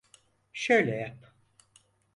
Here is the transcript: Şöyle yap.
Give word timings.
Şöyle 0.53 0.95
yap. 0.95 1.33